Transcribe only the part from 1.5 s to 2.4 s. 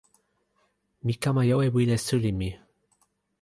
e wile suli